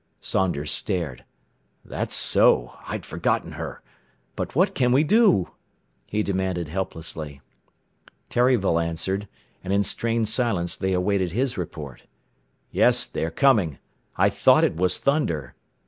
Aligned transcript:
Saunders 0.19 0.71
stared. 0.71 1.25
"That's 1.85 2.15
so. 2.15 2.73
I'd 2.87 3.05
forgotten 3.05 3.51
her. 3.51 3.83
But 4.35 4.55
what 4.55 4.73
can 4.73 4.91
we 4.91 5.03
do?" 5.03 5.51
he 6.07 6.23
demanded 6.23 6.69
helplessly. 6.69 7.39
Terryville 8.27 8.79
answered, 8.79 9.27
and 9.63 9.71
in 9.71 9.83
strained 9.83 10.27
silence 10.27 10.75
they 10.75 10.93
awaited 10.93 11.33
his 11.33 11.55
report. 11.55 12.07
"Yes, 12.71 13.05
they 13.05 13.23
are 13.23 13.29
coming. 13.29 13.77
I 14.17 14.29
thought 14.31 14.63
it 14.63 14.75
was 14.75 14.97
thunder. 14.97 15.53